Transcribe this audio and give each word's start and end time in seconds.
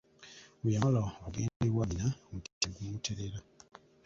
Bwe 0.61 0.73
yamala 0.75 0.99
okugenda 1.07 1.61
ewa 1.69 1.83
nnyina 1.85 2.07
omutima 2.29 2.59
ne 2.67 2.83
gumuterera. 2.85 3.39